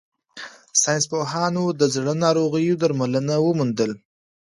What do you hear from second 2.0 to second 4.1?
د ناروغیو درمل وموندل.